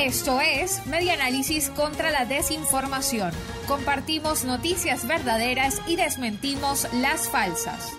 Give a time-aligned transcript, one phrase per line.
[0.00, 3.32] Esto es Media Análisis contra la Desinformación.
[3.68, 7.98] Compartimos noticias verdaderas y desmentimos las falsas.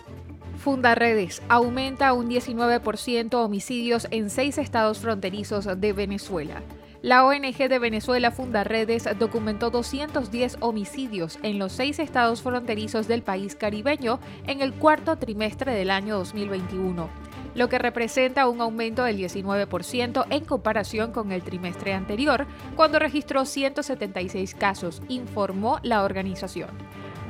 [0.57, 6.63] Fundaredes aumenta un 19% homicidios en seis estados fronterizos de Venezuela.
[7.01, 13.55] La ONG de Venezuela Fundaredes documentó 210 homicidios en los seis estados fronterizos del país
[13.55, 17.09] caribeño en el cuarto trimestre del año 2021
[17.53, 23.45] lo que representa un aumento del 19% en comparación con el trimestre anterior, cuando registró
[23.45, 26.69] 176 casos, informó la organización.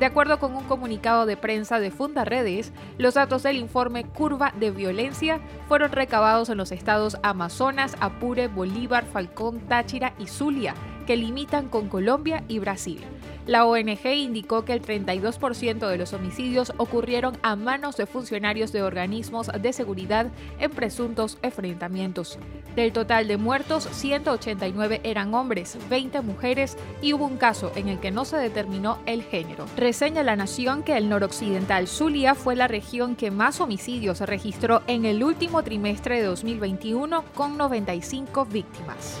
[0.02, 4.72] De acuerdo con un comunicado de prensa de Fundaredes, los datos del informe Curva de
[4.72, 10.74] Violencia fueron recabados en los estados Amazonas, Apure, Bolívar, Falcón, Táchira y Zulia,
[11.06, 13.00] que limitan con Colombia y Brasil.
[13.46, 18.82] La ONG indicó que el 32% de los homicidios ocurrieron a manos de funcionarios de
[18.84, 20.28] organismos de seguridad
[20.60, 22.38] en presuntos enfrentamientos.
[22.76, 27.98] Del total de muertos, 189 eran hombres, 20 mujeres y hubo un caso en el
[27.98, 29.66] que no se determinó el género.
[29.76, 35.04] Reseña La Nación que el noroccidental Zulia fue la región que más homicidios registró en
[35.04, 39.20] el último trimestre de 2021 con 95 víctimas.